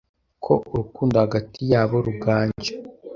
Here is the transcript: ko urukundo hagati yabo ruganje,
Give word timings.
ko 0.43 0.53
urukundo 0.71 1.15
hagati 1.23 1.59
yabo 1.71 1.95
ruganje, 2.05 2.73